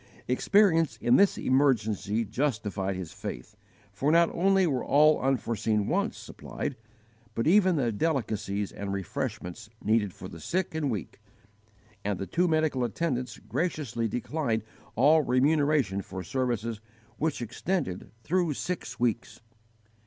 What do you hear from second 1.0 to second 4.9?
this emergency justified his faith; for not only were